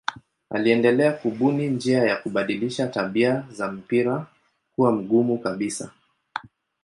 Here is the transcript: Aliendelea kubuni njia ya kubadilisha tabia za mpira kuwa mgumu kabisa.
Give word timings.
Aliendelea 0.49 1.13
kubuni 1.13 1.67
njia 1.69 2.03
ya 2.03 2.17
kubadilisha 2.17 2.87
tabia 2.87 3.45
za 3.51 3.71
mpira 3.71 4.27
kuwa 4.75 4.91
mgumu 4.91 5.37
kabisa. 5.37 5.91